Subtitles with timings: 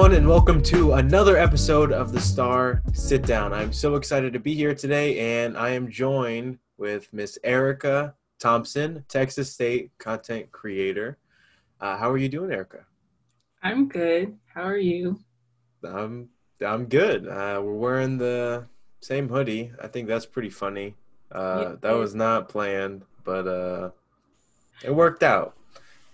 [0.00, 3.52] everyone, and welcome to another episode of the Star Sitdown.
[3.52, 9.04] I'm so excited to be here today, and I am joined with Miss Eryka Thompson,
[9.08, 11.18] Texas State content creator.
[11.82, 12.84] Uh, how are you doing, Eryka?
[13.62, 14.38] I'm good.
[14.46, 15.20] How are you?
[15.84, 16.30] I'm
[16.66, 17.28] I'm good.
[17.28, 18.64] Uh, we're wearing the
[19.00, 19.70] same hoodie.
[19.82, 20.94] I think that's pretty funny.
[21.30, 21.76] Uh, yeah.
[21.82, 23.90] That was not planned, but uh,
[24.82, 25.56] it worked out.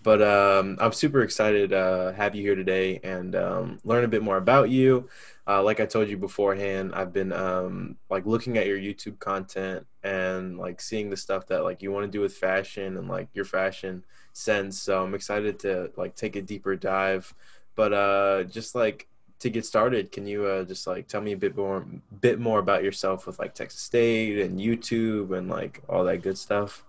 [0.07, 4.09] But um, I'm super excited to uh, have you here today and um, learn a
[4.09, 5.09] bit more about you.
[5.49, 9.85] Uh, like I told you beforehand, I've been um, like looking at your YouTube content
[10.05, 13.27] and like seeing the stuff that like you want to do with fashion and like
[13.35, 14.81] your fashion sense.
[14.81, 17.35] So I'm excited to like take a deeper dive.
[17.75, 19.09] But uh, just like
[19.41, 21.85] to get started, can you uh, just like tell me a bit more,
[22.21, 26.39] bit more about yourself with like Texas State and YouTube and like all that good
[26.39, 26.85] stuff?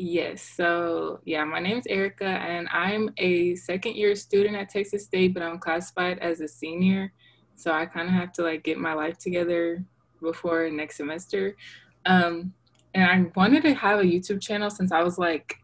[0.00, 0.42] Yes.
[0.42, 5.34] So, yeah, my name is Eryka, and I'm a second year student at Texas State,
[5.34, 7.12] but I'm classified as a senior.
[7.56, 9.84] So I kind of have to like get my life together
[10.22, 11.56] before next semester.
[12.06, 12.52] Um,
[12.94, 15.56] and I wanted to have a YouTube channel since I was like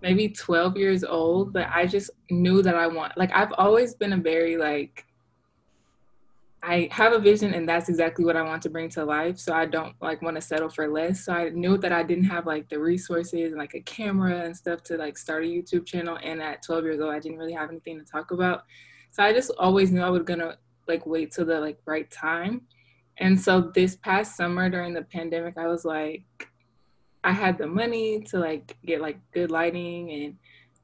[0.00, 4.14] maybe 12 years old, but I just knew that I want, like, I've always been
[4.14, 5.04] a very like
[6.64, 9.38] I have a vision and that's exactly what I want to bring to life.
[9.38, 11.24] So I don't like want to settle for less.
[11.24, 14.56] So I knew that I didn't have like the resources and like a camera and
[14.56, 16.18] stuff to like start a YouTube channel.
[16.22, 18.62] And at 12 years old, I didn't really have anything to talk about.
[19.10, 22.62] So I just always knew I was gonna like wait till the like right time.
[23.18, 26.22] And so this past summer during the pandemic, I was like,
[27.24, 30.36] I had the money to like get like good lighting and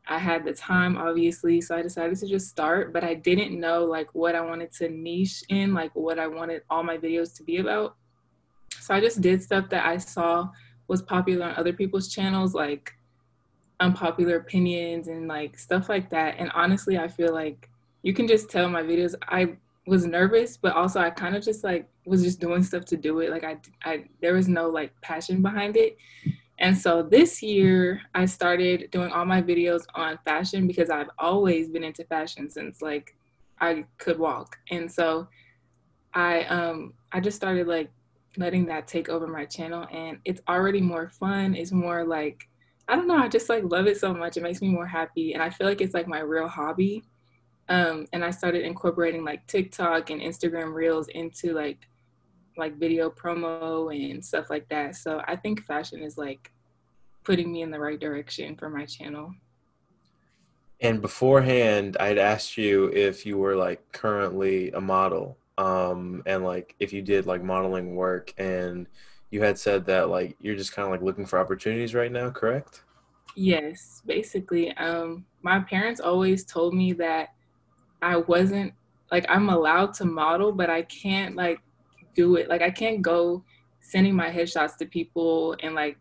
[0.08, 3.84] I had the time, obviously, so I decided to just start, but I didn't know
[3.84, 7.42] like what I wanted to niche in, like what I wanted all my videos to
[7.42, 7.96] be about.
[8.80, 10.48] So I just did stuff that I saw
[10.88, 12.94] was popular on other people's channels, like
[13.80, 16.36] unpopular opinions and like stuff like that.
[16.38, 17.68] And honestly, I feel like
[18.02, 19.56] you can just tell my videos, I
[19.86, 23.20] was nervous, but also I kind of just like was just doing stuff to do
[23.20, 23.30] it.
[23.30, 25.96] Like I, I, there was no like passion behind it.
[26.60, 31.68] And so this year I started doing all my videos on fashion because I've always
[31.68, 33.16] been into fashion since like
[33.60, 34.56] I could walk.
[34.70, 35.28] And so
[36.14, 37.90] I um I just started like
[38.36, 41.54] letting that take over my channel and it's already more fun.
[41.54, 42.48] It's more like
[42.88, 44.36] I don't know, I just like love it so much.
[44.36, 47.04] It makes me more happy and I feel like it's like my real hobby.
[47.68, 51.88] Um and I started incorporating like TikTok and Instagram reels into like
[52.58, 54.96] like video promo and stuff like that.
[54.96, 56.50] So I think fashion is like
[57.24, 59.34] putting me in the right direction for my channel.
[60.80, 66.76] And beforehand, I'd asked you if you were like currently a model, um, and like
[66.78, 68.86] if you did like modeling work, and
[69.30, 72.30] you had said that like you're just kind of like looking for opportunities right now,
[72.30, 72.82] correct?
[73.34, 74.72] Yes, basically.
[74.76, 77.34] Um, my parents always told me that
[78.00, 78.72] I wasn't
[79.10, 81.60] like I'm allowed to model, but I can't like
[82.14, 82.48] do it.
[82.48, 83.44] Like I can't go
[83.80, 85.96] sending my headshots to people and like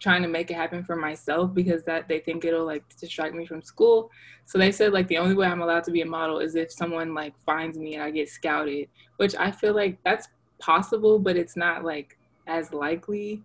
[0.00, 3.46] trying to make it happen for myself because that they think it'll like distract me
[3.46, 4.10] from school.
[4.44, 6.70] So they said like the only way I'm allowed to be a model is if
[6.70, 10.28] someone like finds me and I get scouted, which I feel like that's
[10.58, 13.42] possible, but it's not like as likely.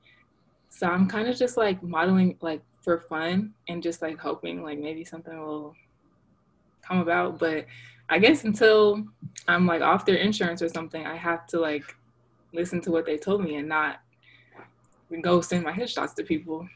[0.69, 4.79] So I'm kind of just like modeling like for fun and just like hoping like
[4.79, 5.75] maybe something will
[6.85, 7.39] come about.
[7.39, 7.65] But
[8.09, 9.05] I guess until
[9.47, 11.95] I'm like off their insurance or something, I have to like
[12.53, 14.01] listen to what they told me and not
[15.21, 16.67] go send my headshots to people.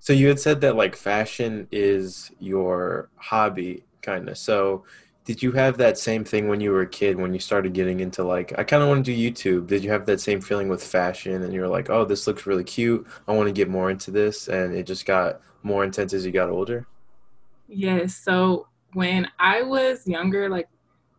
[0.00, 4.38] So you had said that like fashion is your hobby, kind of.
[4.38, 4.84] So
[5.24, 8.00] did you have that same thing when you were a kid when you started getting
[8.00, 9.68] into like I kind of want to do YouTube?
[9.68, 12.64] Did you have that same feeling with fashion and you're like, "Oh, this looks really
[12.64, 13.06] cute.
[13.28, 16.32] I want to get more into this." And it just got more intense as you
[16.32, 16.86] got older?
[17.68, 18.16] Yes.
[18.16, 20.68] So when I was younger, like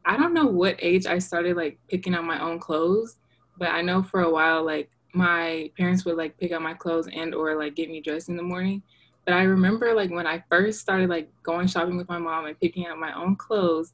[0.05, 3.15] I don't know what age I started like picking out my own clothes,
[3.57, 7.07] but I know for a while like my parents would like pick out my clothes
[7.13, 8.81] and or like get me dressed in the morning.
[9.25, 12.59] But i remember like when i first started like going shopping with my mom and
[12.59, 13.93] picking out my own clothes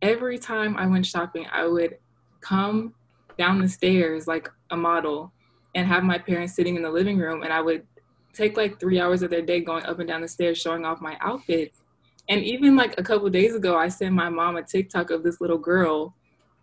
[0.00, 1.98] every time i went shopping i would
[2.40, 2.94] come
[3.36, 5.32] down the stairs like a model
[5.74, 7.86] and have my parents sitting in the living room and i would
[8.32, 11.00] take like three hours of their day going up and down the stairs showing off
[11.00, 11.82] my outfits.
[12.28, 15.40] And even like a couple days ago i sent my mom a tiktok of this
[15.40, 16.14] little girl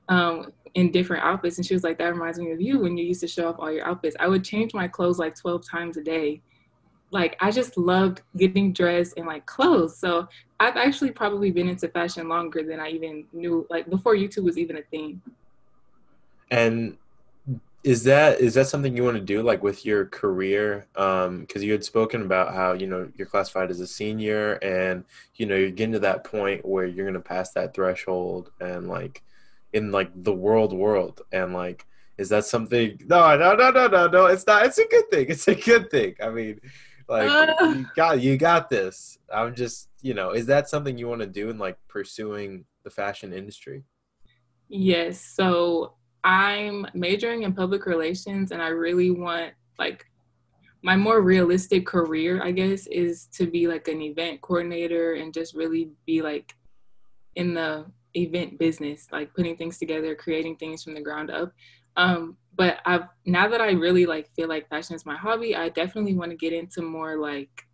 [0.10, 1.58] um, in different outfits.
[1.58, 3.56] And she was like, that reminds me of you when you used to show off
[3.60, 4.16] all your outfits.
[4.20, 6.42] I would change my clothes like 12 times a day.
[7.12, 9.98] Like I just loved getting dressed in like clothes.
[9.98, 10.28] So
[10.60, 14.58] I've actually probably been into fashion longer than I even knew, like before YouTube was
[14.58, 15.22] even a thing.
[16.52, 16.98] And
[17.84, 21.64] is that is that something you want to do like with your career um because
[21.64, 25.06] you had spoken about how you know you're classified as a senior and
[25.36, 28.90] you know you're getting to that point where you're going to pass that threshold and
[28.90, 29.22] like
[29.78, 31.86] in like the world world and like
[32.18, 35.26] is that something no no no no no no it's not it's a good thing
[35.30, 36.60] it's a good thing i mean
[37.08, 41.08] like uh, you got you got this i'm just you know is that something you
[41.08, 43.84] want to do in like pursuing the fashion industry?
[44.70, 45.94] Yes so
[46.24, 50.06] I'm majoring in public relations and I really want like
[50.84, 55.56] my more realistic career, I guess, is to be like an event coordinator and just
[55.56, 56.54] really be like
[57.36, 57.86] in the
[58.24, 61.54] event business, like putting things together, creating things from the ground up.
[61.96, 65.70] Um, but I've now that I really like feel like fashion is my hobby, I
[65.70, 67.66] definitely want to get into more like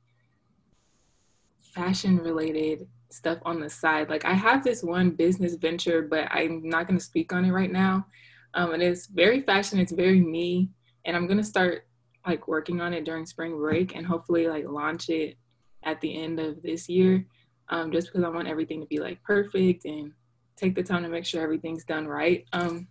[1.62, 4.10] fashion related stuff on the side.
[4.10, 7.52] Like I have this one business venture, but I'm not going to speak on it
[7.52, 8.06] right now.
[8.54, 9.80] Um, and it's very fashion.
[9.80, 10.70] It's very me.
[11.06, 11.88] And I'm gonna start
[12.26, 15.38] like working on it during spring break and hopefully like launch it
[15.84, 17.26] at the end of this year.
[17.70, 20.12] Um, just because I want everything to be like perfect and
[20.56, 22.46] take the time to make sure everything's done right.
[22.54, 22.88] Um,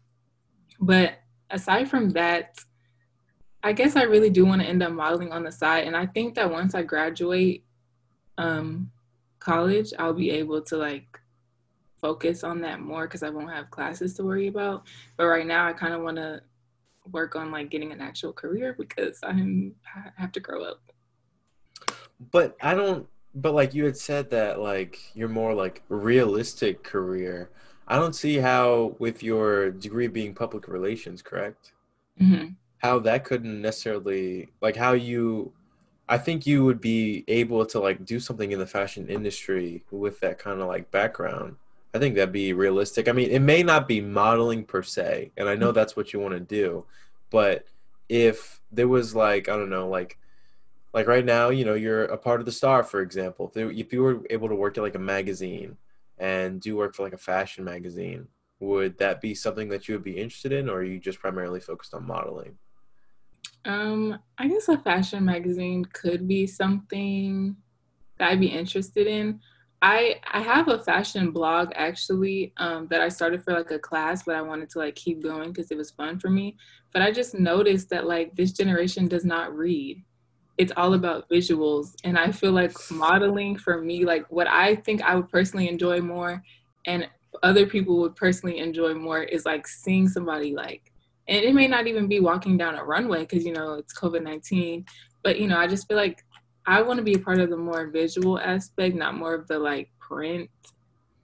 [0.80, 1.18] but
[1.50, 2.58] aside from that,
[3.62, 5.86] I guess I really do want to end up modeling on the side.
[5.86, 7.64] And I think that once I graduate
[8.38, 8.90] um,
[9.38, 11.20] college, I'll be able to like
[12.00, 14.86] focus on that more because I won't have classes to worry about.
[15.16, 16.42] But right now, I kind of want to
[17.10, 20.80] work on like getting an actual career because I'm I have to grow up.
[22.32, 23.06] But I don't.
[23.34, 27.50] But like you had said that like you're more like realistic career.
[27.88, 31.72] I don't see how with your degree being public relations, correct?
[32.20, 32.48] Mm-hmm.
[32.78, 35.52] How that couldn't necessarily like how you.
[36.08, 40.20] I think you would be able to like do something in the fashion industry with
[40.20, 41.56] that kind of like background.
[41.94, 43.08] I think that'd be realistic.
[43.08, 45.74] I mean, it may not be modeling per se, and I know mm-hmm.
[45.74, 46.84] that's what you want to do,
[47.30, 47.66] but
[48.08, 50.18] if there was like I don't know, like
[50.92, 53.48] like right now, you know, you're a part of the star, for example.
[53.48, 55.76] If, there, if you were able to work at like a magazine
[56.18, 58.28] and do work for like a fashion magazine,
[58.60, 61.60] would that be something that you would be interested in, or are you just primarily
[61.60, 62.58] focused on modeling?
[63.64, 67.56] Um, I guess a fashion magazine could be something
[68.18, 69.40] that I'd be interested in.
[69.80, 74.22] I I have a fashion blog actually um, that I started for like a class,
[74.22, 76.56] but I wanted to like keep going because it was fun for me.
[76.92, 80.04] But I just noticed that like this generation does not read.
[80.62, 85.02] It's all about visuals, and I feel like modeling for me, like what I think
[85.02, 86.42] I would personally enjoy more,
[86.86, 87.08] and
[87.42, 90.92] other people would personally enjoy more, is like seeing somebody like,
[91.28, 94.22] and it may not even be walking down a runway because you know it's COVID
[94.22, 94.84] nineteen,
[95.24, 96.24] but you know I just feel like
[96.66, 99.58] I want to be a part of the more visual aspect, not more of the
[99.58, 100.48] like print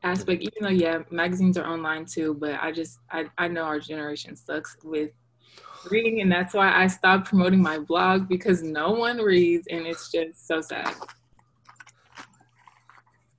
[0.02, 0.42] aspect.
[0.42, 4.34] Even though yeah, magazines are online too, but I just I, I know our generation
[4.36, 5.10] sucks with
[5.90, 10.10] reading and that's why I stopped promoting my blog because no one reads and it's
[10.10, 10.94] just so sad.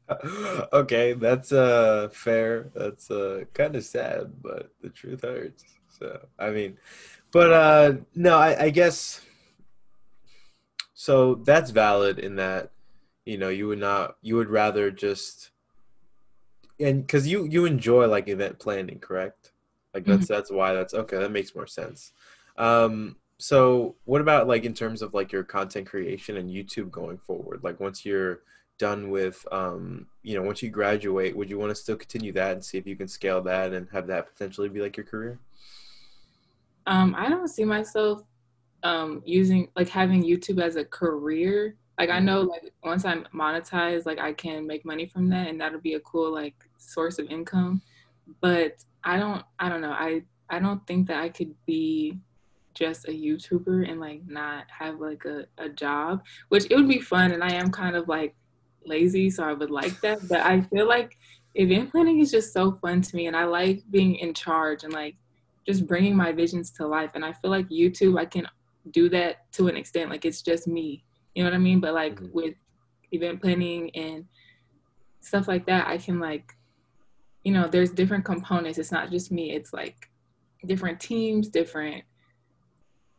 [0.73, 2.69] okay, that's uh fair.
[2.73, 5.63] That's uh kind of sad, but the truth hurts.
[5.99, 6.77] So I mean,
[7.31, 9.21] but uh no, I, I guess
[10.99, 12.71] so that's valid in that,
[13.25, 15.51] you know, you would not, you would rather just,
[16.77, 19.53] and because you you enjoy like event planning, correct?
[19.93, 20.33] Like that's mm-hmm.
[20.33, 21.17] that's why that's okay.
[21.17, 22.13] That makes more sense.
[22.57, 27.17] Um, so what about like in terms of like your content creation and YouTube going
[27.17, 27.61] forward?
[27.63, 28.41] Like once you're
[28.77, 32.53] done with um, you know, once you graduate, would you want to still continue that
[32.53, 35.39] and see if you can scale that and have that potentially be like your career?
[36.85, 38.23] Um, I don't see myself
[38.83, 41.75] um using like having YouTube as a career.
[41.97, 45.59] Like I know like once I'm monetized, like I can make money from that and
[45.59, 47.81] that'll be a cool like source of income.
[48.41, 49.91] But I don't I don't know.
[49.91, 52.17] I I don't think that I could be
[52.73, 57.01] just a YouTuber and like not have like a, a job, which it would be
[57.01, 58.35] fun and I am kind of like
[58.85, 60.27] lazy, so I would like that.
[60.27, 61.17] But I feel like
[61.55, 64.93] event planning is just so fun to me and I like being in charge and
[64.93, 65.15] like
[65.67, 67.11] just bringing my visions to life.
[67.15, 68.47] And I feel like YouTube, I can
[68.91, 70.09] do that to an extent.
[70.09, 71.03] Like it's just me.
[71.35, 71.79] You know what I mean?
[71.79, 72.33] But like mm-hmm.
[72.33, 72.55] with
[73.11, 74.25] event planning and
[75.21, 76.55] stuff like that, I can like,
[77.43, 78.77] you know, there's different components.
[78.77, 79.51] It's not just me.
[79.51, 80.09] It's like
[80.65, 82.03] different teams, different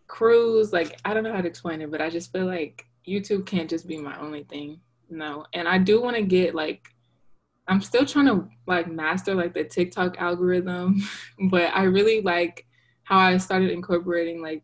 [0.07, 0.73] crews.
[0.73, 3.71] Like I don't know how to explain it, but I just feel like YouTube can't
[3.71, 4.81] just be my only thing.
[5.09, 5.47] No.
[5.55, 6.89] And I do want to get like
[7.67, 11.03] I'm still trying to like master like the TikTok algorithm,
[11.51, 12.67] but I really like
[13.05, 14.63] how I started incorporating like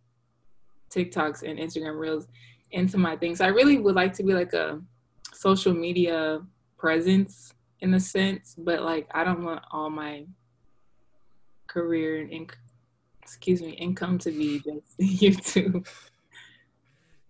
[0.90, 2.26] TikToks and Instagram Reels
[2.72, 3.40] into my things.
[3.40, 4.80] I really would like to be like a
[5.32, 6.40] social media
[6.78, 10.25] presence in a sense, but like I don't want all my
[11.66, 12.50] career and
[13.23, 15.87] excuse me, income to be just YouTube.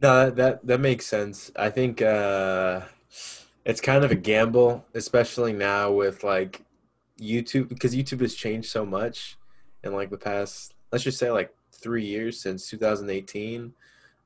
[0.01, 1.51] No, that that makes sense.
[1.57, 2.83] I think uh,
[3.65, 6.63] it's kind of a gamble, especially now with like
[7.21, 9.37] YouTube because YouTube has changed so much
[9.83, 13.73] in like the past, let's just say like three years since 2018,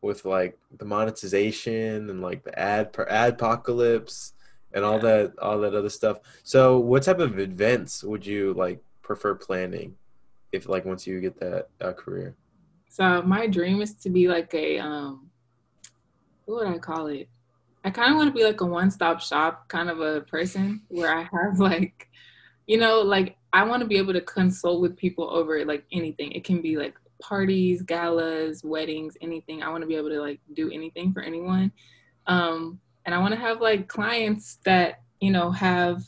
[0.03, 4.33] with like the monetization and like the ad per ad apocalypse
[4.73, 6.19] and all that all that other stuff.
[6.43, 9.97] So, what type of events would you like prefer planning
[10.53, 12.37] if like once you get that uh, career?
[12.89, 15.31] So my dream is to be like a um
[16.45, 17.29] what would I call it?
[17.85, 21.17] I kind of want to be like a one-stop shop kind of a person where
[21.17, 22.09] I have like,
[22.67, 26.33] you know, like I want to be able to consult with people over like anything.
[26.33, 29.63] It can be like parties, galas, weddings, anything.
[29.63, 31.73] I want to be able to like do anything for anyone.
[32.27, 36.03] Um, and I want to have like clients that, you know, have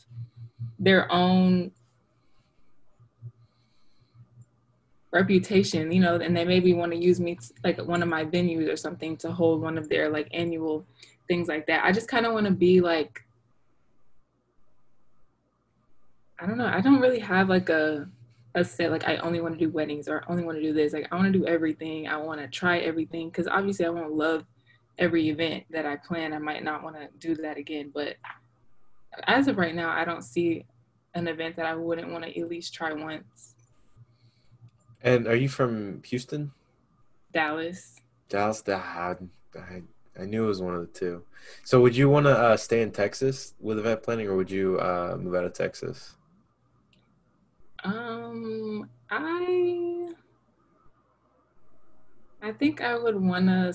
[0.79, 1.71] their own
[5.11, 8.25] reputation, you know, and they maybe want to use me t- like one of my
[8.25, 10.85] venues or something to hold one of their like annual
[11.27, 11.85] things like that.
[11.85, 13.23] I just kind of want to be like
[16.39, 16.67] I don't know.
[16.67, 18.09] I don't really have like a
[18.55, 20.73] a set like I only want to do weddings or I only want to do
[20.73, 20.93] this.
[20.93, 22.07] Like I want to do everything.
[22.07, 24.45] I want to try everything because obviously I want to love
[24.97, 26.33] every event that I plan.
[26.33, 28.15] I might not want to do that again, but
[29.27, 30.65] as of right now, I don't see
[31.13, 33.55] an event that I wouldn't want to at least try once.
[35.01, 36.51] And are you from Houston?
[37.31, 37.99] Dallas.
[38.29, 38.63] Dallas.
[38.67, 39.15] I,
[39.55, 39.81] I,
[40.19, 41.23] I knew it was one of the two.
[41.63, 44.79] So would you want to uh, stay in Texas with event planning, or would you
[44.79, 46.15] uh, move out of Texas?
[47.83, 50.13] Um, I
[52.41, 53.73] I think I would want to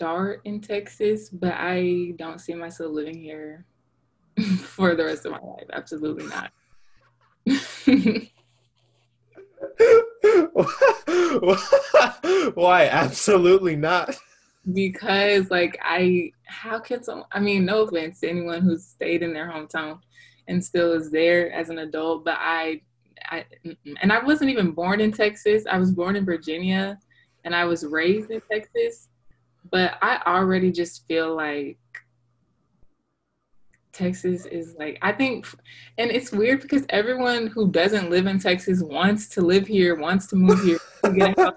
[0.00, 3.66] start in Texas, but I don't see myself living here
[4.62, 5.66] for the rest of my life.
[5.74, 6.50] Absolutely not.
[12.54, 12.86] Why?
[12.86, 14.16] Absolutely not.
[14.72, 19.34] Because like I how can some I mean, no offense to anyone who's stayed in
[19.34, 19.98] their hometown
[20.48, 22.80] and still is there as an adult, but I
[23.26, 23.44] I
[24.00, 25.64] and I wasn't even born in Texas.
[25.70, 26.98] I was born in Virginia
[27.44, 29.09] and I was raised in Texas.
[29.70, 31.78] But I already just feel like
[33.92, 35.46] Texas is like I think
[35.98, 40.26] and it's weird because everyone who doesn't live in Texas wants to live here, wants
[40.28, 40.78] to move here.
[41.02, 41.54] To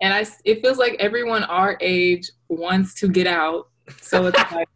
[0.00, 3.68] and I it feels like everyone our age wants to get out.
[4.00, 4.68] So it's like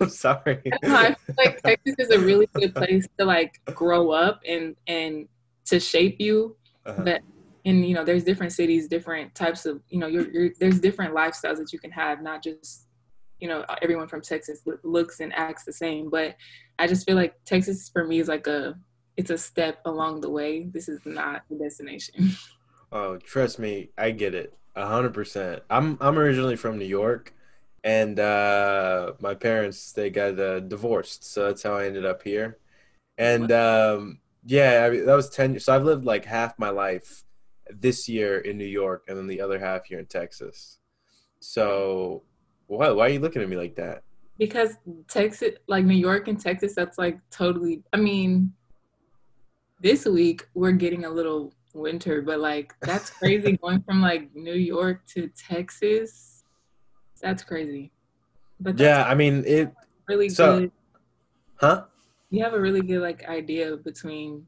[0.00, 0.62] I'm sorry.
[0.84, 5.28] I feel like Texas is a really good place to like grow up and and
[5.66, 6.56] to shape you.
[6.86, 7.02] Uh-huh.
[7.02, 7.22] But
[7.66, 11.14] and you know, there's different cities, different types of you know, you're, you're, there's different
[11.14, 12.86] lifestyles that you can have, not just
[13.40, 16.08] you know everyone from Texas looks and acts the same.
[16.08, 16.36] But
[16.78, 18.78] I just feel like Texas for me is like a
[19.16, 20.64] it's a step along the way.
[20.64, 22.30] This is not the destination.
[22.92, 25.60] Oh, trust me, I get it a hundred percent.
[25.68, 27.34] I'm I'm originally from New York,
[27.82, 32.58] and uh, my parents they got uh, divorced, so that's how I ended up here.
[33.18, 35.50] And um, yeah, I mean, that was ten.
[35.50, 37.24] years So I've lived like half my life
[37.70, 40.78] this year in New York, and then the other half here in Texas.
[41.40, 42.22] So
[42.66, 42.90] why?
[42.90, 44.02] Why are you looking at me like that?
[44.38, 44.76] Because
[45.08, 47.82] Texas, like New York and Texas, that's like totally.
[47.92, 48.52] I mean,
[49.80, 54.54] this week we're getting a little winter, but like that's crazy going from like New
[54.54, 56.44] York to Texas.
[57.22, 57.92] That's crazy.
[58.60, 59.72] But yeah, I mean it.
[60.08, 60.72] Really so, good.
[61.56, 61.84] Huh?
[62.30, 64.46] You have a really good like idea between.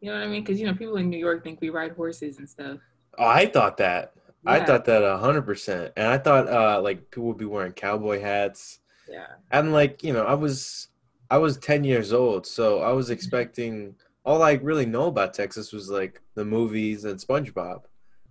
[0.00, 0.42] You know what I mean?
[0.42, 2.78] Because you know people in New York think we ride horses and stuff.
[3.18, 4.12] Oh, I thought that.
[4.44, 4.52] Yeah.
[4.52, 7.72] I thought that a hundred percent, and I thought uh like people would be wearing
[7.72, 8.80] cowboy hats.
[9.08, 9.26] Yeah.
[9.50, 10.88] And like you know, I was
[11.30, 13.14] I was ten years old, so I was mm-hmm.
[13.14, 17.82] expecting all I really know about Texas was like the movies and SpongeBob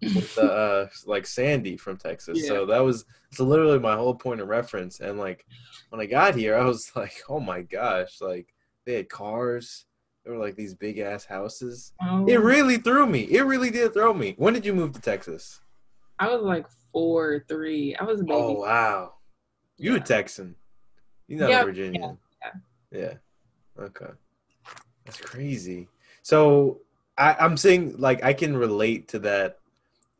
[0.02, 2.40] with the uh like Sandy from Texas.
[2.42, 2.48] Yeah.
[2.48, 5.00] So that was so literally my whole point of reference.
[5.02, 5.46] And like
[5.90, 8.54] when I got here, I was like, oh my gosh, like
[8.86, 9.86] they had cars.
[10.28, 11.94] There were like these big ass houses.
[12.02, 12.26] Oh.
[12.28, 13.22] It really threw me.
[13.22, 14.34] It really did throw me.
[14.36, 15.62] When did you move to Texas?
[16.20, 17.96] I was like four, three.
[17.96, 18.34] I was a baby.
[18.34, 19.14] Oh wow,
[19.78, 19.98] you yeah.
[20.00, 20.54] a Texan?
[21.30, 22.18] You're not yeah, a Virginian?
[22.44, 22.52] Yeah.
[23.00, 23.14] yeah.
[23.82, 24.10] Okay.
[25.06, 25.88] That's crazy.
[26.24, 26.82] So
[27.18, 29.60] I, I'm saying like I can relate to that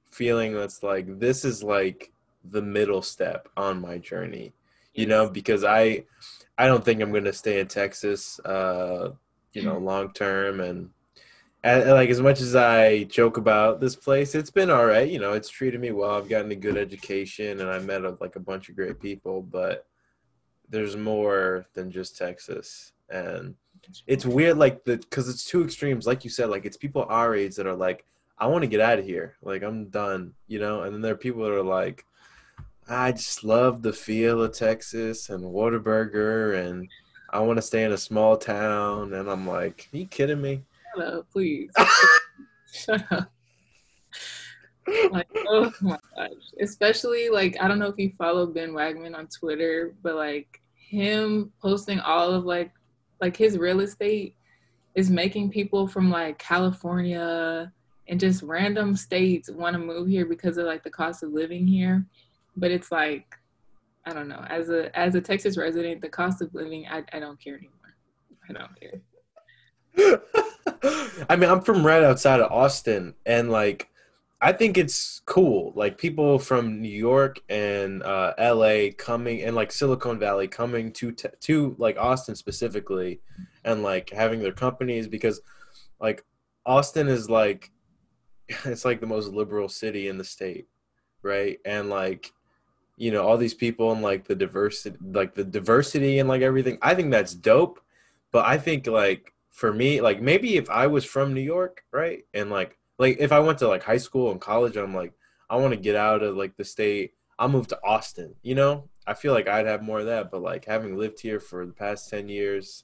[0.10, 2.14] feeling that's like this is like
[2.46, 4.54] the middle step on my journey.
[4.94, 6.06] You know, because I
[6.58, 9.10] I don't think I'm gonna stay in Texas uh,
[9.58, 9.86] you know, mm-hmm.
[9.86, 10.90] long term and
[11.64, 15.10] and, like as much as I joke about this place, it's been all right.
[15.10, 16.16] You know, it's treated me well.
[16.16, 19.42] I've gotten a good education, and I met a, like a bunch of great people.
[19.42, 19.86] But
[20.70, 23.56] there's more than just Texas, and
[24.06, 27.36] it's weird like the because it's two extremes like you said like it's people our
[27.36, 28.06] age that are like
[28.40, 29.36] I want to get out of here.
[29.42, 30.84] Like I'm done, you know.
[30.84, 32.06] And then there are people that are like,
[32.88, 36.88] I just love the feel of Texas and Whataburger, and
[37.30, 39.14] I want to stay in a small town.
[39.14, 40.64] And I'm like, are you kidding me?
[40.96, 41.72] Shut up, please.
[42.74, 43.32] Shut up.
[45.12, 46.32] like, oh my gosh.
[46.62, 51.52] Especially like I don't know if you follow Ben Wagman on Twitter, but like him
[51.62, 52.72] posting all of like
[53.20, 54.36] like his real estate
[54.96, 57.72] is making people from like California
[58.08, 61.68] and just random states want to move here because of like the cost of living
[61.68, 62.06] here.
[62.56, 63.38] But it's like
[64.08, 64.46] I don't know.
[64.48, 67.74] As a as a Texas resident, the cost of living I, I don't care anymore.
[68.50, 70.22] I don't care.
[71.30, 73.90] I mean, I'm from right outside of Austin and like
[74.40, 75.74] I think it's cool.
[75.76, 81.12] Like people from New York and uh, LA coming and like Silicon Valley coming to
[81.12, 83.20] te- to like Austin specifically
[83.66, 85.42] and like having their companies because
[86.00, 86.24] like
[86.66, 87.72] Austin is like
[88.64, 90.68] it's like the most liberal city in the state,
[91.24, 91.60] right?
[91.66, 92.32] And like
[92.98, 96.78] you know all these people and like the diversity like the diversity and like everything.
[96.82, 97.80] I think that's dope,
[98.32, 102.24] but I think like for me like maybe if I was from New York, right?
[102.34, 105.14] And like like if I went to like high school and college, I'm like,
[105.50, 107.14] I want to get out of like the state.
[107.40, 108.34] I'll move to Austin.
[108.42, 110.32] You know, I feel like I'd have more of that.
[110.32, 112.84] But like having lived here for the past ten years,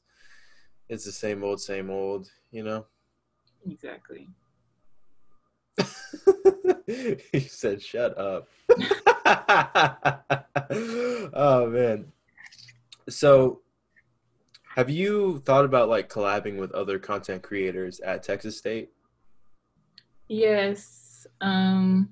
[0.90, 2.30] it's the same old, same old.
[2.52, 2.86] You know.
[3.66, 4.28] Exactly.
[7.32, 8.48] he said, "Shut up."
[11.34, 12.12] oh man.
[13.10, 13.62] So,
[14.76, 18.92] have you thought about like collabing with other content creators at Texas State?
[20.28, 21.28] Yes.
[21.42, 22.10] Um,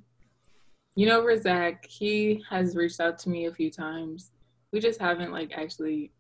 [0.96, 4.32] you know, Razak, he has reached out to me a few times.
[4.72, 6.12] We just haven't like actually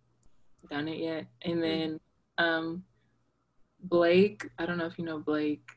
[0.69, 1.25] done it yet.
[1.43, 1.62] And mm-hmm.
[1.62, 2.00] then
[2.38, 2.83] um
[3.83, 5.67] Blake, I don't know if you know Blake.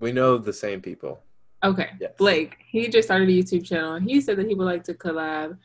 [0.00, 1.23] We know the same people.
[1.64, 1.90] Okay.
[1.98, 2.12] Yes.
[2.18, 3.98] Blake, he just started a YouTube channel.
[3.98, 5.56] He said that he would like to collab.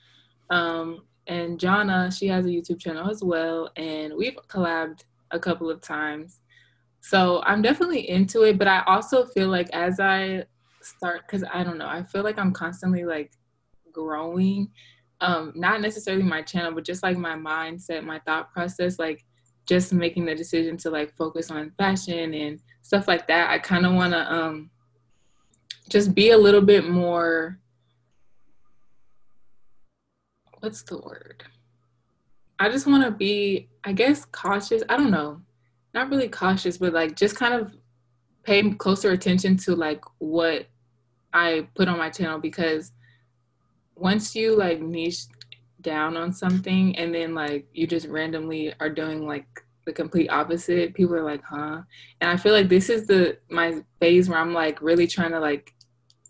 [0.50, 3.70] Um, and Jana, she has a YouTube channel as well.
[3.76, 6.40] And we've collabed a couple of times.
[7.02, 10.46] So I'm definitely into it, but I also feel like as I
[10.82, 13.32] start, because I don't know, I feel like I'm constantly like
[13.92, 14.70] growing.
[15.22, 19.26] Um, not necessarily my channel, but just like my mindset, my thought process, like
[19.66, 23.50] just making the decision to like focus on fashion and stuff like that.
[23.50, 24.72] I kind of want to um,
[25.90, 27.60] just be a little bit more.
[30.60, 31.44] What's the word?
[32.60, 34.84] I just want to be, I guess, cautious.
[34.90, 35.42] I don't know
[35.94, 37.76] not really cautious, but like just kind of
[38.44, 40.68] pay closer attention to like what
[41.34, 42.92] I put on my channel because
[43.96, 45.26] once you like niche
[45.82, 49.46] down on something and then like you just randomly are doing like
[49.86, 51.82] the complete opposite, people are like, huh?
[52.22, 55.40] And I feel like this is the my phase where I'm like really trying to
[55.40, 55.74] like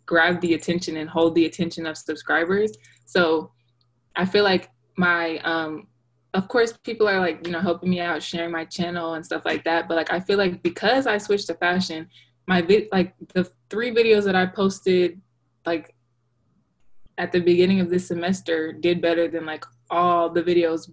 [0.10, 2.72] grab the attention and hold the attention of subscribers.
[3.06, 3.52] So
[4.16, 5.88] I feel like my um
[6.34, 9.46] of course people are like you know helping me out sharing my channel and stuff
[9.46, 12.08] like that but like i feel like because i switched to fashion
[12.48, 15.22] my vid like the three videos that i posted
[15.66, 15.96] like
[17.18, 20.92] at the beginning of this semester did better than like all the videos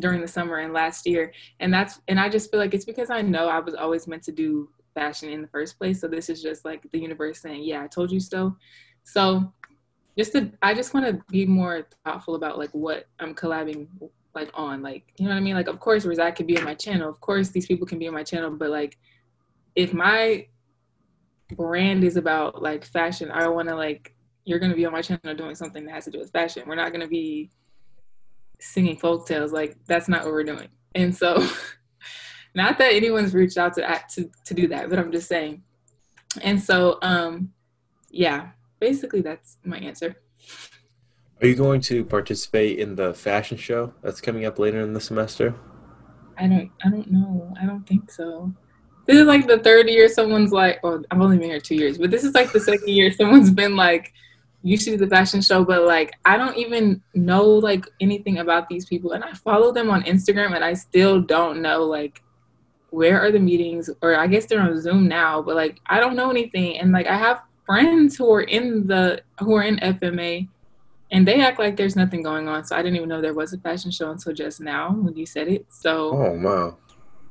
[0.00, 3.10] during the summer and last year and that's and i just feel like it's because
[3.10, 6.00] i know i was always meant to do fashion in the first place.
[6.00, 8.56] So this is just like the universe saying yeah i told you so.
[9.04, 9.52] So
[10.16, 13.88] just to i just want to be more thoughtful about like what i'm collabing
[14.34, 15.54] like on like you know what i mean?
[15.54, 17.08] Like of course Razak could be on my channel.
[17.08, 18.50] Of course these people can be on my channel.
[18.50, 18.98] But like
[19.74, 20.46] if my
[21.56, 25.02] brand is about like fashion i want to like you're going to be on my
[25.02, 26.64] channel doing something that has to do with fashion.
[26.66, 27.50] We're not going to be
[28.60, 30.68] singing folk tales like that's not what we're doing.
[30.94, 31.46] And so
[32.54, 35.62] not that anyone's reached out to act to to do that but i'm just saying
[36.42, 37.52] and so um
[38.10, 38.48] yeah
[38.80, 40.16] basically that's my answer
[41.44, 45.00] are you going to participate in the fashion show that's coming up later in the
[45.00, 45.54] semester?
[46.38, 47.52] I don't I don't know.
[47.60, 48.50] I don't think so.
[49.04, 51.98] This is like the third year someone's like, well, I've only been here two years,
[51.98, 54.14] but this is like the second year someone's been like,
[54.62, 58.70] you should do the fashion show, but like I don't even know like anything about
[58.70, 59.12] these people.
[59.12, 62.22] And I follow them on Instagram and I still don't know like
[62.94, 66.16] where are the meetings or I guess they're on Zoom now, but like I don't
[66.16, 66.78] know anything.
[66.78, 70.48] And like I have friends who are in the who are in FMA
[71.10, 72.64] and they act like there's nothing going on.
[72.64, 75.26] So I didn't even know there was a fashion show until just now when you
[75.26, 75.66] said it.
[75.70, 76.76] So oh wow,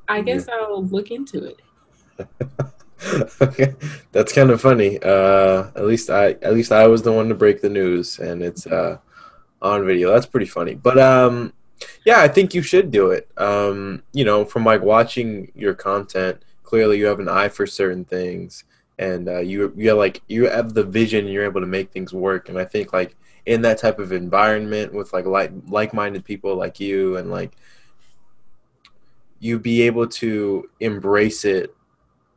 [0.08, 0.56] I guess yeah.
[0.56, 1.62] I'll look into it.
[3.42, 3.76] okay,
[4.12, 5.00] that's kind of funny.
[5.02, 8.44] Uh, at least I at least I was the one to break the news, and
[8.44, 8.98] it's uh,
[9.62, 10.12] on video.
[10.12, 10.76] That's pretty funny.
[10.76, 11.54] But um,
[12.06, 13.28] yeah, I think you should do it.
[13.38, 18.06] Um, you know, from like watching your content, clearly you have an eye for certain
[18.06, 18.64] things,
[19.00, 22.14] and uh, you you like you have the vision and you're able to make things
[22.14, 22.50] work.
[22.50, 23.16] And I think like
[23.46, 27.52] in that type of environment with like like like-minded people like you and like
[29.40, 31.76] you be able to embrace it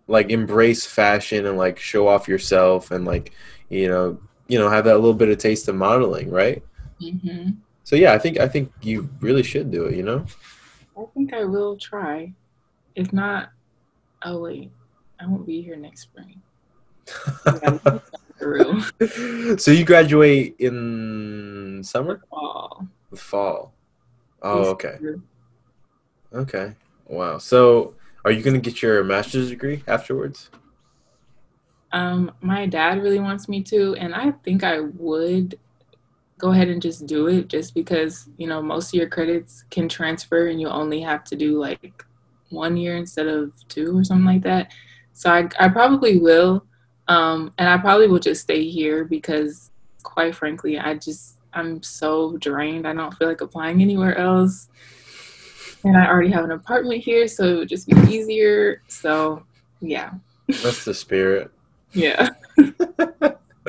[0.09, 3.33] like embrace fashion and like show off yourself and like
[3.69, 6.63] you know you know have that little bit of taste of modeling right
[7.01, 7.51] mm-hmm.
[7.87, 10.27] So yeah i think i think you really should do it you know?
[10.99, 12.33] I think i will try.
[12.95, 13.51] If not
[14.25, 14.71] oh wait.
[15.21, 16.43] I won't be here next spring.
[19.57, 22.23] So you graduate in summer?
[22.29, 22.87] Fall.
[23.11, 23.73] The fall.
[24.43, 24.99] Oh okay.
[26.35, 26.75] okay.
[27.07, 27.39] Wow.
[27.39, 27.95] So,
[28.25, 30.51] are you going to get your master's degree afterwards?
[31.93, 35.59] Um, my dad really wants me to, and I think I would
[36.39, 39.89] go ahead and just do it just because, you know, most of your credits can
[39.89, 42.05] transfer and you only have to do like
[42.51, 44.73] one year instead of two or something like that.
[45.13, 46.65] So I, I probably will.
[47.09, 49.71] Um, and I probably will just stay here because,
[50.03, 52.87] quite frankly, I just, I'm so drained.
[52.87, 54.69] I don't feel like applying anywhere else
[55.87, 58.83] and I already have an apartment here, so it would just be easier.
[58.89, 59.45] So,
[59.81, 60.13] yeah.
[60.49, 61.51] That's the spirit.
[61.93, 62.31] yeah.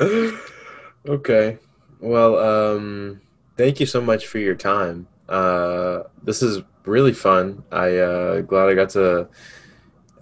[1.08, 1.58] okay.
[2.00, 3.20] Well, um,
[3.56, 5.08] thank you so much for your time.
[5.28, 7.64] Uh, this is really fun.
[7.70, 9.28] I uh, glad I got to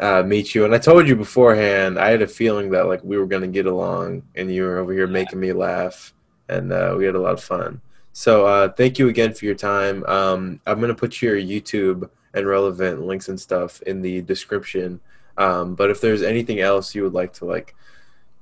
[0.01, 0.65] uh, meet you.
[0.65, 3.67] And I told you beforehand, I had a feeling that like we were gonna get
[3.67, 6.12] along, and you were over here making me laugh,
[6.49, 7.81] and uh, we had a lot of fun.
[8.12, 10.05] So uh, thank you again for your time.
[10.07, 15.01] Um, I'm gonna put your YouTube and relevant links and stuff in the description.
[15.39, 17.75] Um, but if there's anything else you would like to like,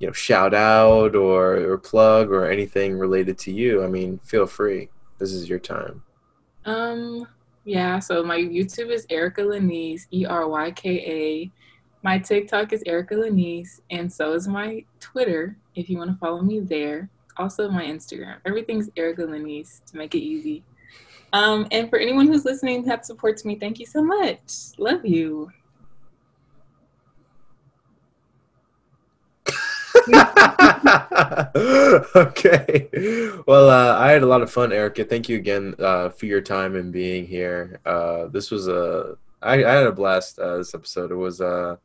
[0.04, 4.46] you know, shout out or or plug or anything related to you, I mean, feel
[4.46, 4.90] free.
[5.18, 6.02] This is your time.
[6.66, 7.26] Um.
[7.64, 7.98] Yeah.
[8.00, 11.50] So my YouTube is Eryka Lenise, E R Y K A.
[12.02, 15.56] My TikTok is Eryka Lenise, and so is my Twitter.
[15.74, 18.36] If you want to follow me there also my Instagram.
[18.44, 20.62] Everything's Eryka Lenise to make it easy.
[21.32, 24.38] Um, and for anyone who's listening that supports me, thank you so much.
[24.78, 25.50] Love you.
[32.16, 32.88] okay.
[33.46, 35.08] Well, uh, I had a lot of fun, Eryka.
[35.08, 37.80] Thank you again uh, for your time and being here.
[37.86, 41.12] Uh, this was a I, I had a blast uh, this episode.
[41.12, 41.76] It was uh,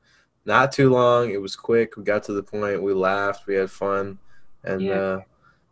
[0.45, 1.31] not too long.
[1.31, 1.97] It was quick.
[1.97, 2.81] We got to the point.
[2.81, 3.47] We laughed.
[3.47, 4.17] We had fun,
[4.63, 4.93] and yeah.
[4.93, 5.21] Uh,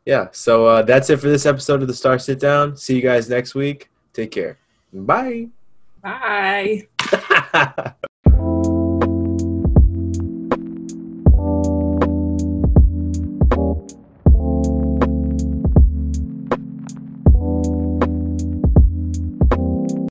[0.05, 2.79] yeah, so uh, that's it for this episode of the Star Sitdown.
[2.79, 3.89] See you guys next week.
[4.13, 4.57] Take care.
[4.93, 5.49] Bye.
[6.01, 6.87] Bye.